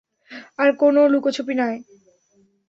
আর 0.59 0.69
কোনও 0.81 1.01
লুকোছাপা 1.07 1.53
নয়! 1.53 1.77